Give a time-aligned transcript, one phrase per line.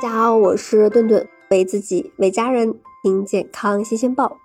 [0.00, 4.36] 大家好，我是顿顿，为自己为家人听健康新鲜报。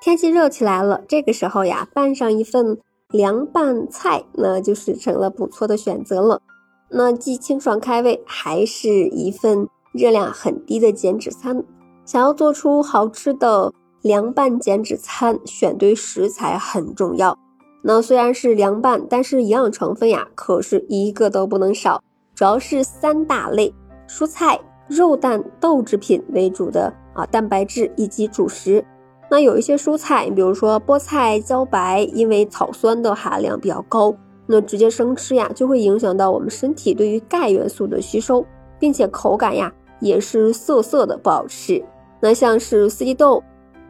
[0.00, 2.78] 天气热起来了，这个时候呀，拌上一份
[3.08, 6.40] 凉拌菜，那就是成了不错的选择了。
[6.88, 11.64] 那既清爽开胃，还是一份热量很低的减脂餐。
[12.04, 13.72] 想要做出好吃的
[14.02, 17.36] 凉拌减脂餐，选对食材很重要。
[17.82, 22.00] 那虽然是凉拌，但是营养成分呀，可是一个都不能少，
[22.36, 23.74] 主要是三大类：
[24.08, 24.60] 蔬菜。
[24.94, 28.84] 肉蛋豆制品为主的啊，蛋白质以及主食。
[29.30, 34.14] 那有一些蔬菜，比如说菠菜、茭白，因为草酸的含量比较高，
[34.46, 38.44] 那直接生吃呀，就会影响到我们身体对于钙元素的吸收，
[38.78, 41.82] 并且口感呀也是涩涩的，不好吃。
[42.20, 43.42] 那像是四季豆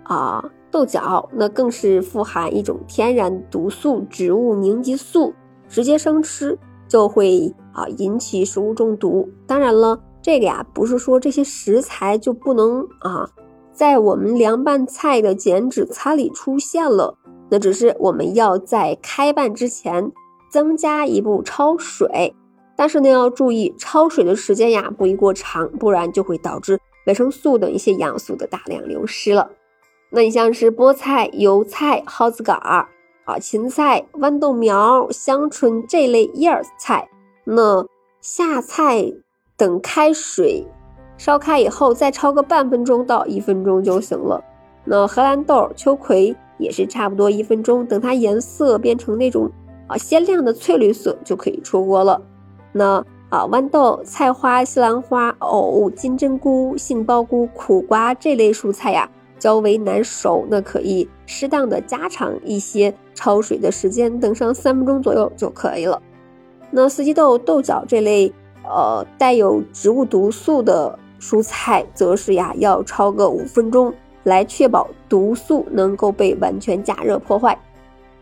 [0.04, 5.34] 啊、豆角，那更是富含一种天然毒素——植物凝集素，
[5.68, 6.56] 直接生吃
[6.86, 9.28] 就会啊引起食物中毒。
[9.48, 9.98] 当然了。
[10.22, 13.28] 这个呀，不是说这些食材就不能啊，
[13.72, 17.18] 在我们凉拌菜的减脂餐里出现了，
[17.50, 20.12] 那只是我们要在开拌之前
[20.48, 22.34] 增加一步焯水。
[22.76, 29.50] 但是呢，要注意焯水的时间呀，不宜过长，不然就会导致维生素等一些营养素的大量流失了。
[30.10, 32.88] 那你像是菠菜、油菜、蒿子杆儿
[33.24, 37.08] 啊、芹菜、豌豆苗、香椿这类叶菜，
[37.44, 37.84] 那
[38.20, 39.12] 下菜。
[39.62, 40.66] 等开水
[41.16, 44.42] 烧开以后，再焯个半分钟到一分钟就行了。
[44.84, 49.48] 那荷兰豆、秋葵也是差不多一分钟，等它颜色变成那种
[49.86, 52.20] 啊鲜亮的翠绿色就可以出锅了。
[52.72, 52.96] 那
[53.28, 66.02] 啊豌豆、菜花、西兰花、藕、金针菇、杏鲍菇、苦瓜这类蔬菜呀，较为难熟，那可以适当的加长一些焯水的时间，等上三分钟左右就可以了。
[66.72, 68.32] 那四季豆、豆角这类。
[68.64, 73.92] 呃，带有植物毒素的蔬菜，则是呀要焯个五分钟，
[74.24, 77.58] 来确保毒素能够被完全加热破坏。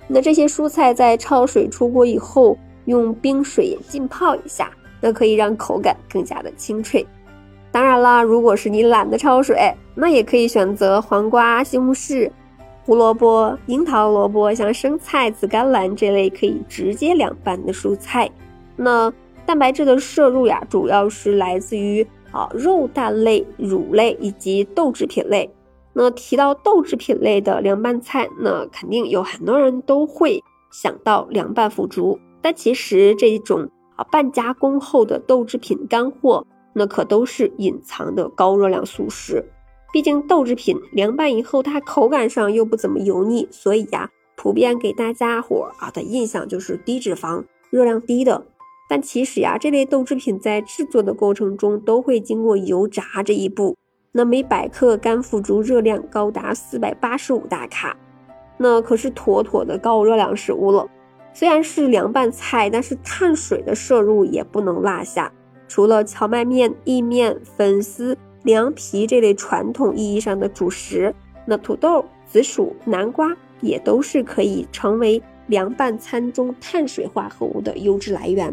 [0.08, 2.56] 那这些蔬菜在焯水出锅以后，
[2.86, 7.06] 用冰水浸泡一下，那可以让口感更加的清脆。
[7.70, 12.30] 当然啦，如果是你懒得焯水，那也可以选择黄瓜、西红柿、
[12.84, 18.28] 胡萝卜、樱桃萝卜，像生菜、紫甘蓝这类可以直接凉拌的蔬菜。
[18.74, 19.12] 那。
[19.50, 25.50] 蛋白质的摄入呀，主要是来自于啊肉蛋类、乳类以及豆制品类。
[25.92, 30.40] 那提到豆制品类的凉拌菜，那肯定有很多人都会
[30.70, 32.16] 想到凉拌腐竹。
[32.40, 39.44] 但其实这种啊半加工后的豆制品干货，那可都是隐藏的高热量素食。
[39.92, 48.44] 毕竟豆制品凉拌以后，它口感上又不怎么油腻，所以呀，普遍给大家伙啊的印象就是低脂肪、热量低的。
[48.90, 53.76] 但其实呀，这类豆制品在制作的过程中都会经过油炸这一步。
[54.10, 57.96] 那每百克干腐竹热量高达四百八十五大卡，
[58.58, 60.88] 那可是妥妥的高热量食物了。
[61.32, 65.32] 虽然是凉拌菜，但是碳水的摄入也不能落下。
[65.68, 71.14] 除了荞麦面、意面、粉丝、凉皮这类传统意义上的主食，
[71.46, 78.52] 那土豆、紫薯、南瓜也都是可以成为凉拌餐中碳水化合物的优质来源。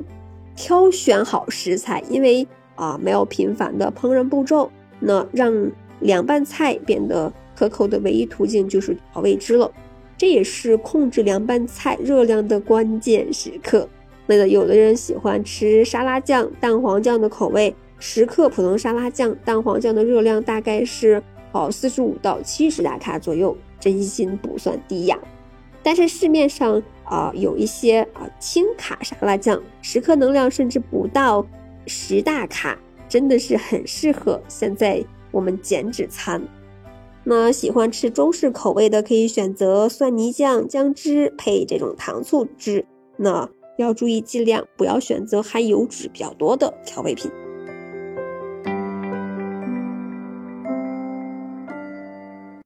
[0.58, 2.46] 挑选好食材，因为
[2.76, 4.70] 啊没有频繁的烹饪步骤，
[5.00, 9.72] 那让凉拌菜变得可口的唯一途径就是调味汁了。
[10.18, 13.88] 这也是控制凉拌菜热量的关键时刻。
[14.26, 25.18] 那有的人喜欢吃沙拉酱、蛋黄酱的口味，十克普通沙拉酱、蛋黄酱的热量大概是哦四十五到七十大卡左右，真心不算低呀。
[25.88, 31.48] 但是市面上啊有一些啊轻卡沙拉酱，十克能量甚至不到
[31.86, 32.78] 十大卡，
[33.08, 36.46] 真的是很适合现在我们减脂餐。
[37.24, 42.86] 那喜欢吃中式口味的，可以选择蒜泥酱、姜汁配这种糖醋汁。
[43.16, 47.32] 那要注意剂量，不要选择含油脂比较多的调味品。